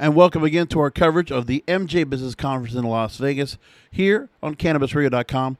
[0.00, 3.58] And welcome again to our coverage of the MJ Business Conference in Las Vegas
[3.90, 5.58] here on CannabisRadio.com.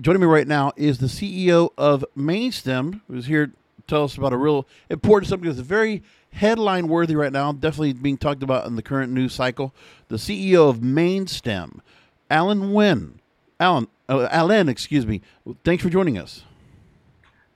[0.00, 3.52] Joining me right now is the CEO of MainStem, who's here to
[3.86, 8.18] tell us about a real important subject that's very headline worthy right now, definitely being
[8.18, 9.72] talked about in the current news cycle.
[10.08, 11.78] The CEO of MainStem,
[12.28, 13.18] Alan Nguyen.
[13.60, 15.20] Alan, uh, Alan, excuse me.
[15.62, 16.42] Thanks for joining us.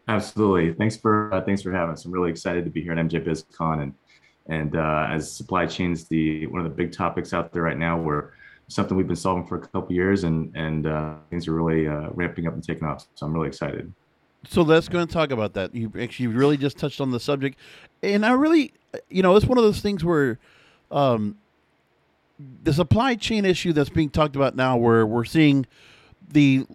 [0.07, 0.75] Absolutely.
[0.75, 2.05] Thanks for uh, thanks for having us.
[2.05, 3.95] I'm really excited to be here at MJ BizCon and
[4.47, 7.99] and uh, as supply chains, the one of the big topics out there right now,
[7.99, 8.33] we're
[8.69, 12.11] something we've been solving for a couple years, and and uh, things are really uh,
[12.11, 13.07] ramping up and taking off.
[13.15, 13.93] So I'm really excited.
[14.47, 15.75] So let's go and talk about that.
[15.75, 17.59] You actually really just touched on the subject,
[18.03, 18.73] and I really,
[19.09, 20.39] you know, it's one of those things where.
[20.91, 21.39] Um,
[22.65, 25.67] the supply chain issue that's being talked about now, where we're seeing
[26.33, 26.67] the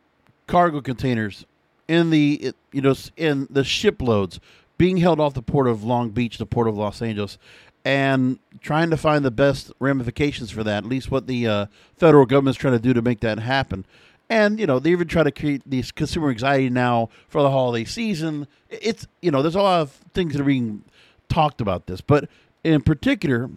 [0.47, 1.45] cargo containers
[1.87, 4.39] in the you know in the shiploads
[4.79, 7.37] being held off the port of Long Beach, the port of Los Angeles,
[7.85, 10.85] and trying to find the best ramifications for that.
[10.85, 11.65] At least what the uh,
[11.97, 13.85] federal government's trying to do to make that happen.
[14.29, 17.85] And you know they even try to create these consumer anxiety now for the holiday
[17.85, 18.47] season.
[18.69, 20.83] It's you know there's a lot of things that are being
[21.27, 22.29] talked about this, but
[22.63, 23.49] in particular,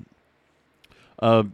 [1.20, 1.44] uh,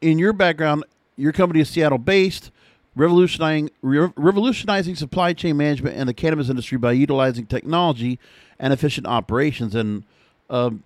[0.00, 0.84] in your background,
[1.16, 2.50] your company is Seattle based
[2.96, 8.18] revolutionizing re- revolutionizing supply chain management in the cannabis industry by utilizing technology
[8.58, 9.74] and efficient operations.
[9.74, 10.04] And
[10.50, 10.82] um,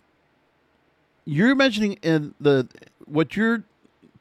[1.24, 2.68] you're mentioning in the
[3.06, 3.64] what you're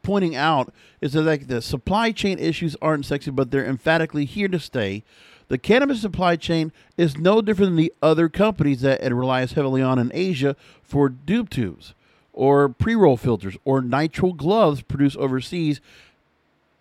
[0.04, 4.48] pointing out is that like the supply chain issues aren't sexy, but they're emphatically here
[4.48, 5.04] to stay.
[5.50, 9.82] The cannabis supply chain is no different than the other companies that it relies heavily
[9.82, 11.96] on in Asia for doob tubes
[12.34, 15.82] or pre-roll filters or nitrile gloves produced overseas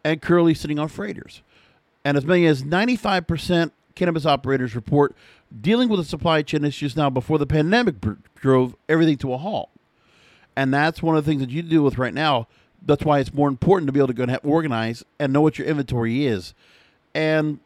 [0.04, 1.42] and currently sitting on freighters.
[2.04, 5.14] And as many as 95% cannabis operators report
[5.60, 7.97] dealing with the supply chain issues now before the pandemic
[8.34, 9.70] drove everything to a halt.
[10.56, 12.48] And that's one of the things that you deal with right now.
[12.84, 15.41] That's why it's more important to be able to go and have, organize and know
[15.41, 16.54] what your inventory is.
[17.15, 17.60] And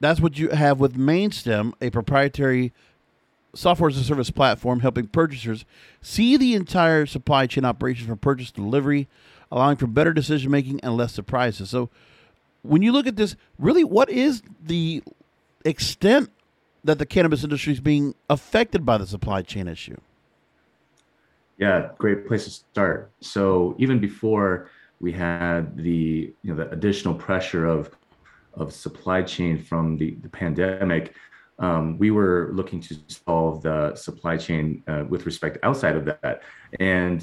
[0.00, 2.72] that's what you have with MainStem, a proprietary
[3.54, 5.64] software as a service platform helping purchasers
[6.00, 9.08] see the entire supply chain operation from purchase to delivery,
[9.50, 11.70] allowing for better decision making and less surprises.
[11.70, 11.90] So,
[12.62, 15.02] when you look at this, really, what is the
[15.64, 16.30] extent
[16.84, 19.96] that the cannabis industry is being affected by the supply chain issue?
[21.58, 23.10] Yeah, great place to start.
[23.20, 24.70] So even before
[25.00, 27.90] we had the you know the additional pressure of
[28.54, 31.14] of supply chain from the, the pandemic,
[31.58, 36.42] um, we were looking to solve the supply chain uh, with respect outside of that.
[36.78, 37.22] And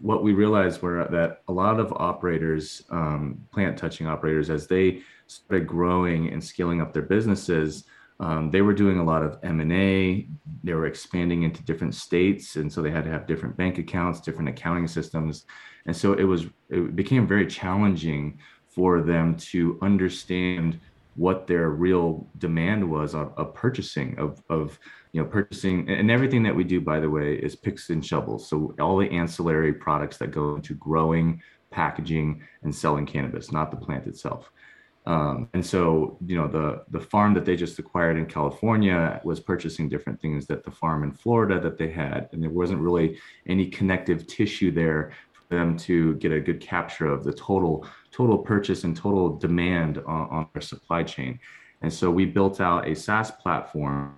[0.00, 5.02] what we realized were that a lot of operators, um, plant touching operators, as they
[5.28, 7.84] started growing and scaling up their businesses,
[8.20, 10.26] um, they were doing a lot of m&a
[10.64, 14.20] they were expanding into different states and so they had to have different bank accounts
[14.20, 15.44] different accounting systems
[15.86, 20.80] and so it was it became very challenging for them to understand
[21.18, 24.78] what their real demand was of, of purchasing of, of
[25.12, 28.48] you know purchasing and everything that we do by the way is picks and shovels.
[28.48, 33.76] So all the ancillary products that go into growing packaging and selling cannabis not the
[33.76, 34.52] plant itself.
[35.06, 39.40] Um, and so, you know, the the farm that they just acquired in California was
[39.40, 43.18] purchasing different things that the farm in Florida that they had, and there wasn't really
[43.46, 48.38] any connective tissue there for them to get a good capture of the total total
[48.38, 51.38] purchase and total demand on, on their supply chain.
[51.82, 54.16] And so we built out a SaaS platform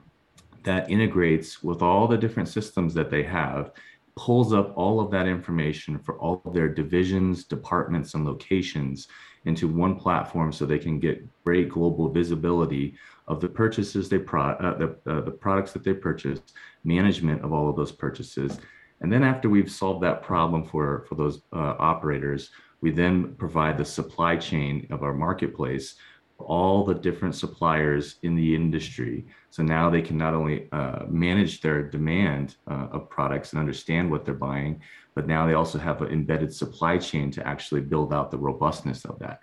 [0.65, 3.73] that integrates with all the different systems that they have
[4.17, 9.09] pulls up all of that information for all of their divisions, departments, and locations
[9.47, 12.95] into one platform so they can get great global visibility
[13.29, 16.53] of the purchases they pro uh, the, uh, the products that they purchased,
[16.85, 18.59] management of all of those purchases,
[19.01, 23.77] And then after we've solved that problem for, for those uh, operators, we then provide
[23.77, 25.97] the supply chain of our marketplace
[26.41, 29.27] all the different suppliers in the industry.
[29.51, 34.11] So now they can not only uh, manage their demand uh, of products and understand
[34.11, 34.81] what they're buying,
[35.15, 39.05] but now they also have an embedded supply chain to actually build out the robustness
[39.05, 39.41] of that.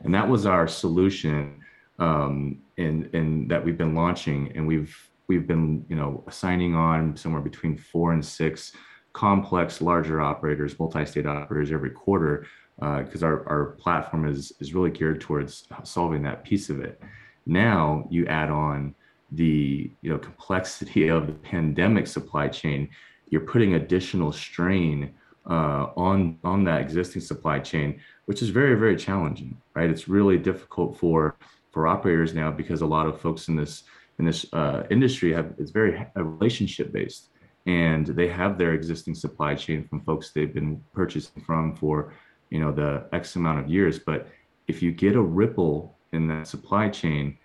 [0.00, 1.60] And that was our solution
[1.98, 4.94] um, in, in that we've been launching, and we've
[5.28, 8.72] we've been you know signing on somewhere between four and six
[9.14, 12.46] complex larger operators, multi-state operators every quarter
[12.78, 17.00] because uh, our, our platform is is really geared towards solving that piece of it.
[17.46, 18.94] Now you add on
[19.32, 22.88] the you know complexity of the pandemic supply chain.
[23.28, 25.14] You're putting additional strain
[25.48, 29.56] uh, on on that existing supply chain, which is very very challenging.
[29.74, 29.88] Right?
[29.88, 31.36] It's really difficult for
[31.72, 33.84] for operators now because a lot of folks in this
[34.18, 37.30] in this uh, industry have it's very relationship based
[37.66, 42.12] and they have their existing supply chain from folks they've been purchasing from for
[42.56, 44.28] you know the x amount of years but
[44.66, 47.36] if you get a ripple in that supply chain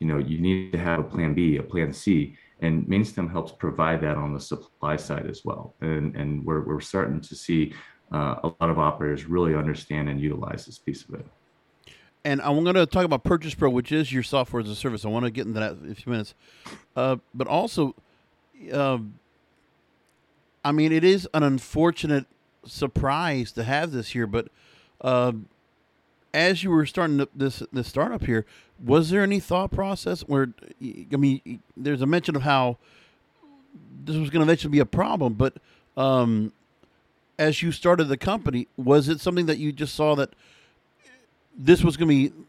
[0.00, 3.52] you know you need to have a plan b a plan c and mainstem helps
[3.52, 5.74] provide that on the supply side as well.
[5.80, 7.74] And and we're, we're starting to see
[8.12, 11.26] uh, a lot of operators really understand and utilize this piece of it.
[12.24, 15.04] And i'm going to talk about purchase pro which is your software as a service.
[15.04, 16.34] I want to get into that in a few minutes.
[16.94, 17.94] Uh, but also
[18.72, 18.98] uh,
[20.64, 22.26] i mean it is an unfortunate
[22.66, 24.48] surprised to have this here, but
[25.00, 25.32] uh,
[26.34, 28.44] as you were starting this this startup here,
[28.82, 30.48] was there any thought process where
[30.82, 32.76] I mean, there's a mention of how
[34.04, 35.54] this was going to eventually be a problem, but
[35.96, 36.52] um,
[37.38, 40.30] as you started the company, was it something that you just saw that
[41.56, 42.46] this was going to be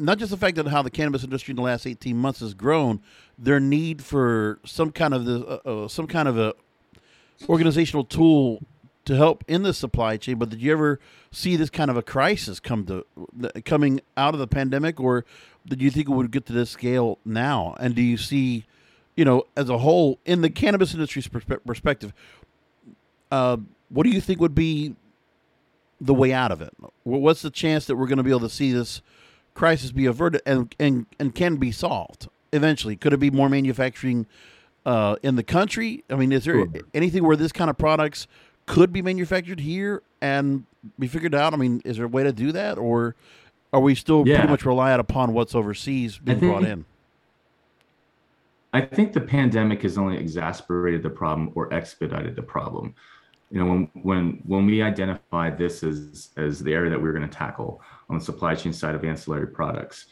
[0.00, 2.54] not just the fact that how the cannabis industry in the last 18 months has
[2.54, 3.00] grown,
[3.36, 6.54] their need for some kind of the uh, uh, some kind of a
[7.48, 8.62] organizational tool
[9.04, 10.38] to help in the supply chain.
[10.38, 10.98] But did you ever
[11.30, 13.04] see this kind of a crisis come to
[13.64, 15.24] coming out of the pandemic, or
[15.66, 17.74] did you think it would get to this scale now?
[17.78, 18.64] And do you see,
[19.16, 22.12] you know, as a whole in the cannabis industry's perspe- perspective,
[23.30, 23.58] uh,
[23.88, 24.94] what do you think would be
[26.00, 26.74] the way out of it?
[27.02, 29.02] What's the chance that we're going to be able to see this
[29.54, 32.96] crisis be averted and and and can be solved eventually?
[32.96, 34.26] Could it be more manufacturing?
[34.86, 36.68] Uh, in the country, I mean, is there sure.
[36.92, 38.26] anything where this kind of products
[38.66, 40.64] could be manufactured here and
[40.98, 41.54] be figured out?
[41.54, 43.14] I mean, is there a way to do that, or
[43.72, 44.36] are we still yeah.
[44.36, 46.84] pretty much reliant upon what's overseas being think, brought in?
[48.72, 52.94] I think the pandemic has only exacerbated the problem or expedited the problem.
[53.50, 57.12] You know, when when when we identified this as as the area that we were
[57.12, 60.06] going to tackle on the supply chain side of ancillary products,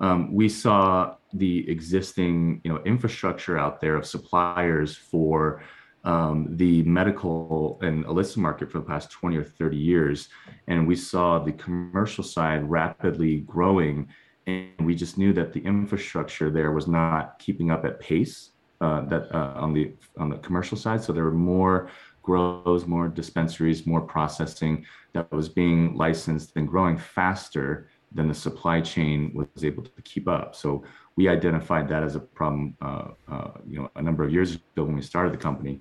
[0.00, 5.62] um, we saw the existing you know infrastructure out there of suppliers for
[6.08, 10.28] um, the medical and illicit market for the past 20 or 30 years.
[10.66, 14.08] And we saw the commercial side rapidly growing.
[14.46, 19.02] And we just knew that the infrastructure there was not keeping up at pace uh,
[19.02, 21.04] that uh, on the on the commercial side.
[21.04, 21.90] So there were more
[22.22, 28.80] grows, more dispensaries, more processing that was being licensed and growing faster than the supply
[28.80, 30.54] chain was able to keep up.
[30.54, 30.84] So
[31.18, 34.84] we identified that as a problem, uh, uh, you know, a number of years ago
[34.84, 35.80] when we started the company.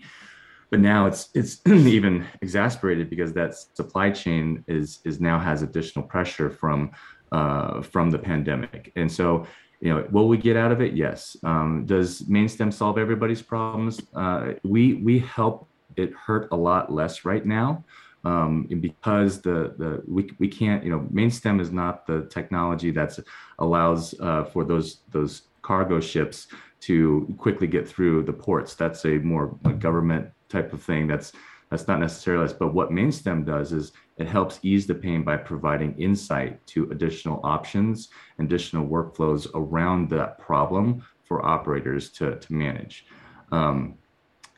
[0.72, 6.04] But now it's it's even exasperated because that supply chain is is now has additional
[6.14, 6.92] pressure from
[7.31, 9.45] uh, from the pandemic, and so
[9.80, 10.94] you know, will we get out of it?
[10.94, 11.38] Yes.
[11.44, 14.02] Um, does MainStem solve everybody's problems?
[14.16, 17.83] Uh, we we help it hurt a lot less right now
[18.28, 23.18] um, because the the we, we can't you know MainStem is not the technology that
[23.60, 26.48] allows uh, for those those cargo ships
[26.80, 28.76] to quickly get through the ports.
[28.76, 31.07] That's a more a government type of thing.
[31.07, 31.31] That's
[31.69, 32.54] that's not necessarily.
[32.60, 37.40] But what MainStem does is it helps ease the pain by providing insight to additional
[37.44, 43.06] options, additional workflows around that problem for operators to to manage.
[43.52, 43.98] Um,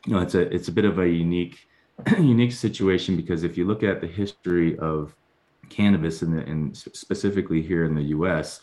[0.06, 1.58] you know, it's a it's a bit of a unique
[2.18, 5.14] unique situation because if you look at the history of
[5.68, 8.60] cannabis and, specifically here in the U.S.,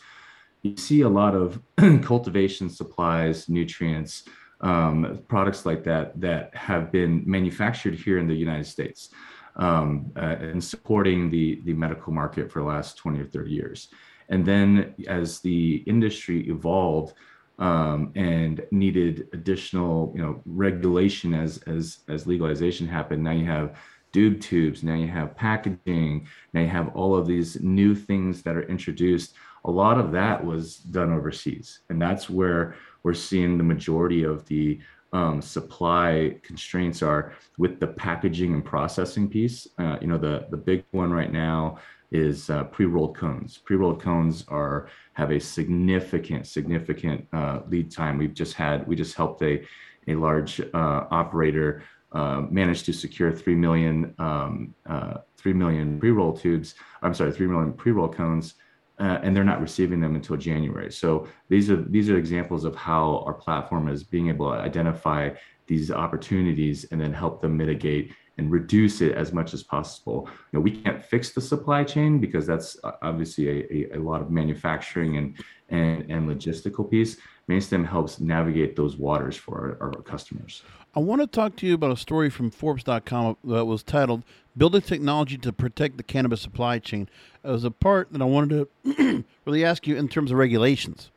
[0.62, 1.60] you see a lot of
[2.02, 4.24] cultivation supplies, nutrients,
[4.60, 9.10] um, products like that that have been manufactured here in the United States
[9.56, 13.88] um, uh, and supporting the the medical market for the last 20 or 30 years.
[14.28, 17.14] And then as the industry evolved,
[17.58, 23.22] um, and needed additional, you know, regulation as as as legalization happened.
[23.22, 23.76] Now you have
[24.12, 24.82] doob tubes.
[24.82, 26.26] Now you have packaging.
[26.52, 29.34] Now you have all of these new things that are introduced.
[29.64, 34.46] A lot of that was done overseas, and that's where we're seeing the majority of
[34.46, 34.80] the
[35.12, 39.66] um, supply constraints are with the packaging and processing piece.
[39.78, 41.78] Uh, you know, the the big one right now
[42.10, 43.58] is uh, pre-rolled cones.
[43.58, 48.18] Pre-rolled cones are have a significant significant uh, lead time.
[48.18, 49.64] We've just had we just helped a
[50.06, 56.36] a large uh, operator uh, manage to secure three million um, uh, three million pre-roll
[56.36, 56.74] tubes.
[57.02, 58.54] I'm sorry, three million pre-roll cones
[59.00, 60.90] uh, and they're not receiving them until January.
[60.90, 65.30] So these are these are examples of how our platform is being able to identify
[65.66, 70.28] these opportunities and then help them mitigate and reduce it as much as possible.
[70.52, 74.00] You know, we can't fix the supply chain because that's uh, obviously a, a, a
[74.00, 75.36] lot of manufacturing and,
[75.68, 77.18] and, and logistical piece.
[77.48, 80.62] Mainstem helps navigate those waters for our, our customers.
[80.94, 84.24] I want to talk to you about a story from Forbes.com that was titled
[84.56, 87.08] Building Technology to Protect the Cannabis Supply Chain.
[87.44, 91.10] It was a part that I wanted to really ask you in terms of regulations.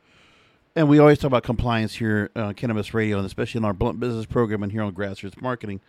[0.74, 4.00] And we always talk about compliance here uh, Cannabis Radio, and especially in our blunt
[4.00, 5.80] business program and here on Grassroots Marketing,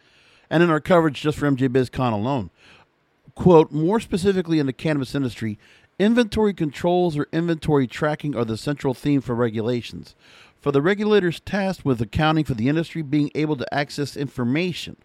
[0.54, 2.52] and in our coverage just for MJ BizCon alone.
[3.34, 5.58] Quote, more specifically in the cannabis industry,
[5.98, 10.16] inventory controls or inventory tracking are the central theme for regulations
[10.64, 14.96] for the regulators tasked with accounting for the industry being able to access information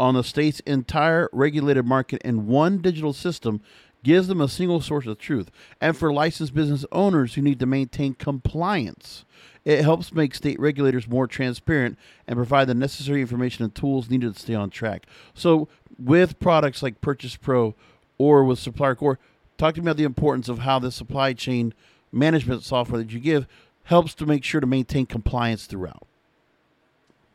[0.00, 3.60] on the state's entire regulated market in one digital system
[4.02, 5.50] gives them a single source of truth.
[5.80, 9.24] And for licensed business owners who need to maintain compliance,
[9.64, 14.34] it helps make state regulators more transparent and provide the necessary information and tools needed
[14.34, 15.06] to stay on track.
[15.34, 15.68] So,
[15.98, 17.74] with products like Purchase Pro
[18.18, 19.18] or with Supplier Core,
[19.56, 21.74] talk to me about the importance of how the supply chain
[22.10, 23.46] management software that you give
[23.84, 26.06] helps to make sure to maintain compliance throughout?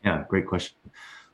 [0.04, 0.78] Yeah, great question.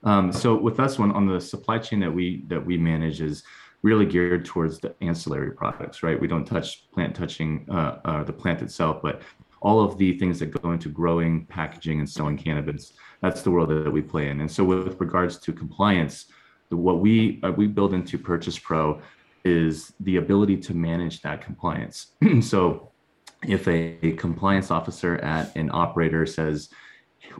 [0.03, 3.43] Um, so with us one on the supply chain that we that we manage is
[3.83, 6.19] really geared towards the ancillary products, right?
[6.19, 9.21] We don't touch plant touching uh, uh, the plant itself, but
[9.61, 12.93] all of the things that go into growing, packaging, and selling cannabis.
[13.21, 14.41] That's the world that we play in.
[14.41, 16.25] And so with regards to compliance,
[16.69, 19.01] what we uh, we build into Purchase Pro
[19.45, 22.07] is the ability to manage that compliance.
[22.41, 22.91] so
[23.45, 26.69] if a, a, compliance officer at an operator says,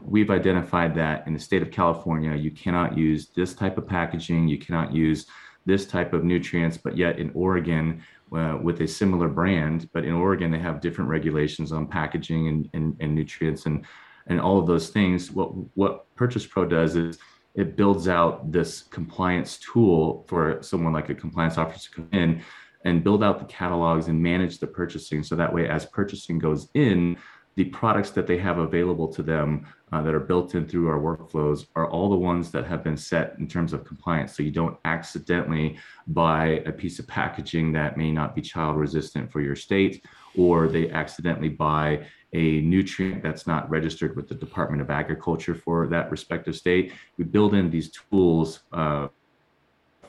[0.02, 4.48] we've identified that in the state of California, you cannot use this type of packaging,
[4.48, 5.26] you cannot use
[5.66, 8.02] this type of nutrients, but yet in Oregon,
[8.34, 12.68] uh, with a similar brand, but in Oregon, they have different regulations on packaging and,
[12.74, 13.84] and, and nutrients and,
[14.26, 15.30] and all of those things.
[15.30, 17.18] What, what Purchase Pro does is
[17.54, 22.42] it builds out this compliance tool for someone like a compliance officer to come in
[22.84, 25.22] and build out the catalogs and manage the purchasing.
[25.22, 27.16] So that way, as purchasing goes in,
[27.56, 30.98] the products that they have available to them uh, that are built in through our
[30.98, 34.36] workflows are all the ones that have been set in terms of compliance.
[34.36, 39.30] So you don't accidentally buy a piece of packaging that may not be child resistant
[39.30, 40.04] for your state,
[40.36, 45.86] or they accidentally buy a nutrient that's not registered with the Department of Agriculture for
[45.86, 46.92] that respective state.
[47.16, 48.60] We build in these tools.
[48.72, 49.08] Uh,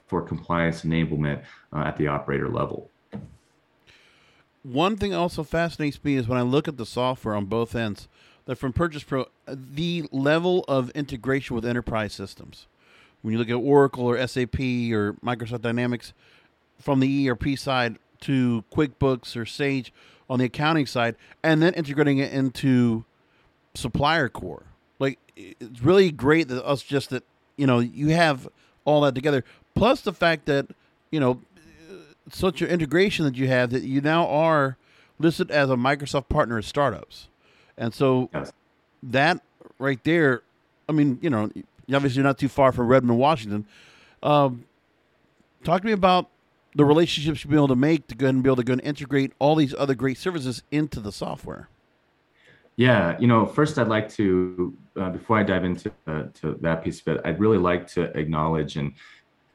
[0.07, 2.91] for compliance enablement uh, at the operator level.
[4.65, 8.07] One thing also fascinates me is when I look at the software on both ends,
[8.45, 12.65] that from Purchase Pro, the level of integration with enterprise systems.
[13.21, 16.13] When you look at Oracle or SAP or Microsoft Dynamics,
[16.79, 19.93] from the ERP side to QuickBooks or Sage
[20.29, 23.05] on the accounting side, and then integrating it into
[23.75, 24.63] Supplier Core.
[24.97, 27.23] Like it's really great that us just that
[27.55, 28.47] you know you have
[28.83, 29.43] all that together.
[29.75, 30.67] Plus the fact that
[31.11, 31.41] you know
[32.29, 34.77] such an integration that you have that you now are
[35.19, 37.29] listed as a Microsoft partner at startups,
[37.77, 38.51] and so yes.
[39.03, 39.41] that
[39.79, 40.41] right there,
[40.89, 41.49] I mean, you know,
[41.93, 43.65] obviously you're not too far from Redmond, Washington.
[44.23, 44.65] Um,
[45.63, 46.29] talk to me about
[46.75, 48.81] the relationships you've been able to make to go and be able to go and
[48.81, 51.69] integrate all these other great services into the software.
[52.75, 56.83] Yeah, you know, first I'd like to, uh, before I dive into uh, to that
[56.83, 58.93] piece of it, I'd really like to acknowledge and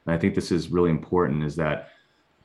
[0.07, 1.91] and I think this is really important is that,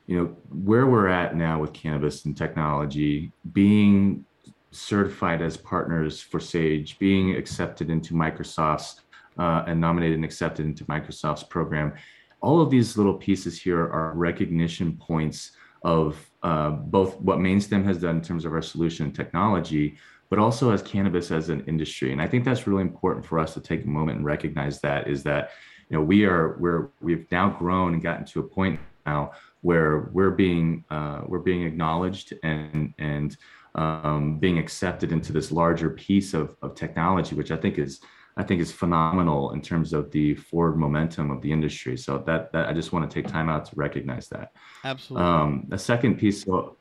[0.07, 0.25] you know,
[0.63, 4.25] where we're at now with cannabis and technology, being
[4.71, 9.01] certified as partners for Sage, being accepted into Microsoft's
[9.37, 11.93] uh, and nominated and accepted into Microsoft's program,
[12.41, 15.51] all of these little pieces here are recognition points
[15.83, 19.97] of uh, both what Mainstem has done in terms of our solution and technology,
[20.29, 22.11] but also as cannabis as an industry.
[22.11, 25.07] And I think that's really important for us to take a moment and recognize that
[25.07, 25.51] is that
[25.89, 29.31] you know we are we're we've now grown and gotten to a point now
[29.65, 33.35] where we're being uh, we're being acknowledged and and
[33.73, 37.99] um, being accepted into this larger piece of, of technology, which I think is
[38.37, 41.97] I think is phenomenal in terms of the forward momentum of the industry.
[41.97, 44.51] So that that I just want to take time out to recognize that.
[44.83, 45.27] Absolutely.
[45.27, 46.77] Um, the second piece, so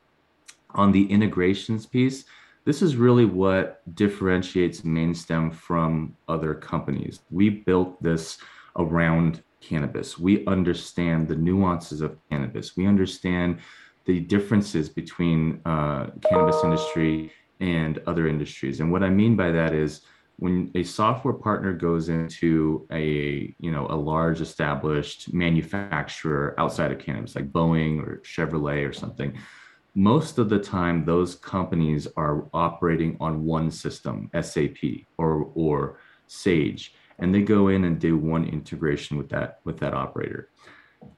[0.74, 2.26] on the integrations piece,
[2.66, 7.20] this is really what differentiates MainStem from other companies.
[7.30, 8.36] We built this
[8.76, 10.18] around cannabis.
[10.18, 12.76] We understand the nuances of cannabis.
[12.76, 13.58] We understand
[14.04, 18.80] the differences between uh, cannabis industry and other industries.
[18.80, 20.02] And what I mean by that is
[20.36, 26.98] when a software partner goes into a you know a large established manufacturer outside of
[26.98, 29.38] cannabis like Boeing or Chevrolet or something
[29.94, 34.78] most of the time those companies are operating on one system SAP
[35.18, 39.94] or or Sage and they go in and do one integration with that with that
[39.94, 40.48] operator.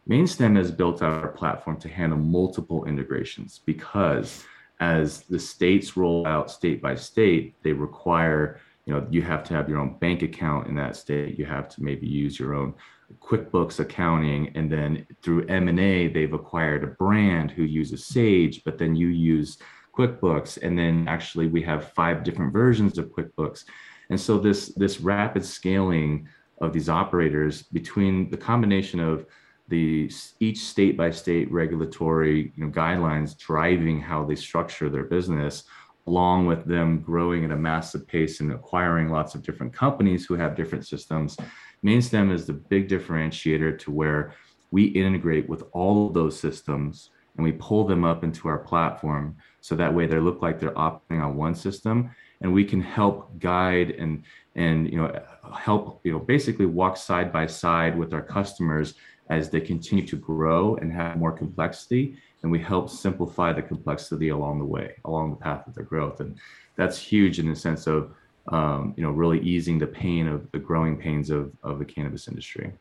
[0.08, 4.44] MainStem has built out our platform to handle multiple integrations because
[4.80, 9.54] as the states roll out state by state they require you know you have to
[9.54, 11.38] have your own bank account in that state.
[11.38, 12.74] You have to maybe use your own
[13.20, 14.50] quickbooks accounting.
[14.54, 19.58] And then through m&a they've acquired a brand who uses sage but then you use
[19.96, 20.58] quickbooks.
[20.62, 23.64] And then actually we have five different versions of quickbooks
[24.10, 26.28] and so this this rapid scaling
[26.60, 29.26] of these operators between the combination of
[29.68, 30.10] the
[30.40, 35.64] each state by state regulatory you know, guidelines driving how they structure their business
[36.06, 40.34] along with them growing at a massive pace and acquiring lots of different companies who
[40.34, 41.36] have different systems.
[41.84, 44.32] MainStem is the big differentiator to where
[44.70, 49.36] we integrate with all of those systems and we pull them up into our platform
[49.66, 53.36] so that way they look like they're operating on one system and we can help
[53.40, 54.22] guide and
[54.54, 55.10] and you know
[55.52, 58.94] help you know basically walk side by side with our customers
[59.28, 64.28] as they continue to grow and have more complexity and we help simplify the complexity
[64.28, 66.20] along the way, along the path of their growth.
[66.20, 66.38] And
[66.76, 68.14] that's huge in the sense of,
[68.52, 72.28] um, you know, really easing the pain of the growing pains of, of the cannabis
[72.28, 72.72] industry.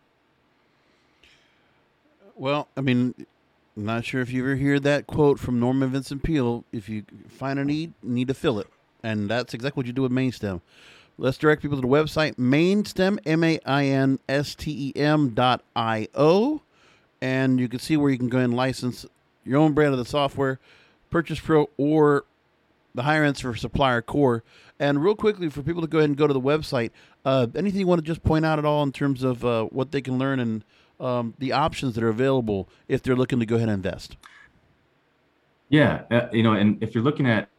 [2.36, 3.15] Well, I mean,
[3.77, 6.63] Not sure if you ever hear that quote from Norman Vincent Peale.
[6.72, 8.67] If you find a need, need to fill it.
[9.03, 10.62] And that's exactly what you do with MainStem.
[11.17, 15.29] Let's direct people to the website mainstem, M A I N S T E M
[15.29, 16.62] dot I O.
[17.22, 19.05] And you can see where you can go and license
[19.44, 20.60] your own brand of the software,
[21.10, 22.25] Purchase Pro, or
[22.93, 24.43] the higher ends for Supplier Core.
[24.80, 26.91] And real quickly, for people to go ahead and go to the website,
[27.23, 29.91] uh, anything you want to just point out at all in terms of uh, what
[29.91, 30.63] they can learn and
[30.99, 34.17] um, the options that are available if they're looking to go ahead and invest?
[35.69, 37.49] Yeah, uh, you know, and if you're looking at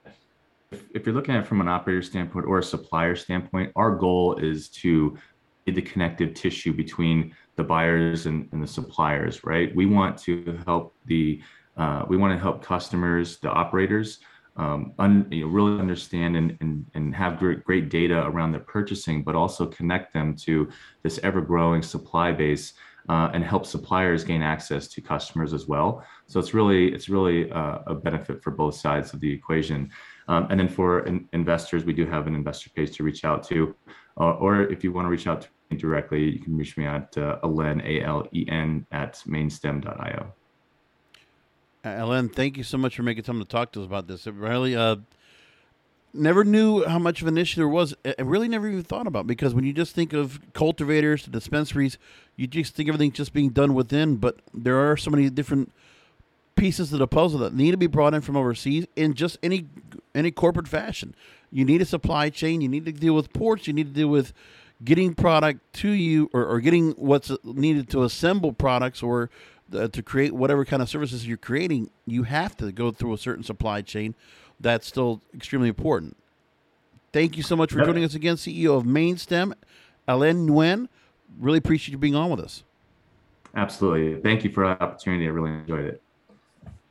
[0.71, 3.95] if, if you're looking at it from an operator standpoint or a supplier standpoint, our
[3.95, 5.17] goal is to
[5.65, 9.75] be the connective tissue between the buyers and, and the suppliers, right?
[9.75, 11.43] We want to help the
[11.77, 14.21] uh, we want to help customers, the operators,
[14.57, 18.63] um, un, you know, really understand and, and, and have great, great data around their
[18.63, 20.71] purchasing, but also connect them to
[21.03, 22.73] this ever growing supply base
[23.09, 26.05] uh, and help suppliers gain access to customers as well.
[26.27, 29.91] So it's really it's really uh, a benefit for both sides of the equation.
[30.29, 33.45] Um, and then for in, investors, we do have an investor page to reach out
[33.45, 33.75] to,
[34.19, 36.87] uh, or if you want to reach out to me directly, you can reach me
[36.87, 40.33] at uh, alen a l e n at mainstem.io.
[41.85, 44.27] Alen, thank you so much for making time to talk to us about this.
[44.27, 44.97] It really, uh,
[46.13, 47.95] never knew how much of an issue there was.
[48.05, 51.99] and really never even thought about because when you just think of cultivators to dispensaries,
[52.37, 54.17] you just think everything's just being done within.
[54.17, 55.73] But there are so many different
[56.55, 59.67] pieces of the puzzle that need to be brought in from overseas in just any
[60.15, 61.15] any corporate fashion.
[61.53, 62.61] You need a supply chain.
[62.61, 63.67] You need to deal with ports.
[63.67, 64.33] You need to deal with
[64.85, 69.31] getting product to you or, or getting what's needed to assemble products or
[69.73, 73.19] uh, to create whatever kind of services you're creating, you have to go through a
[73.19, 74.15] certain supply chain.
[74.61, 76.17] That's still extremely important.
[77.13, 79.55] Thank you so much for joining us again, CEO of MainStem,
[80.07, 80.89] Alain Nguyen.
[81.39, 82.63] Really appreciate you being on with us.
[83.55, 84.21] Absolutely.
[84.21, 85.27] Thank you for the opportunity.
[85.27, 86.03] I really enjoyed it.